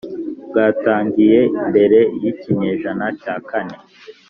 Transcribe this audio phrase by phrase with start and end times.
[0.49, 1.39] bwatangiye
[1.69, 3.77] mbere y ikinyejana cya kane